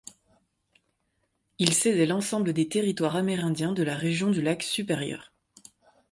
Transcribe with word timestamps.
Il 1.59 1.75
cédait 1.75 2.07
l'ensemble 2.07 2.53
des 2.53 2.67
territoires 2.67 3.17
amérindiens 3.17 3.71
de 3.71 3.83
la 3.83 3.95
région 3.95 4.31
du 4.31 4.41
lac 4.41 4.63
Supérieur. 4.63 5.31